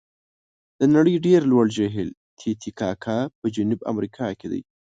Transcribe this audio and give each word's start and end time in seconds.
د 0.79 0.81
نړۍ 0.95 1.15
ډېر 1.27 1.41
لوړ 1.51 1.65
جهیل 1.75 2.09
تي 2.39 2.51
تي 2.61 2.71
کاکا 2.79 3.17
په 3.39 3.45
جنوب 3.55 3.81
امریکا 3.91 4.27
کې 4.39 4.47
دی. 4.51 4.61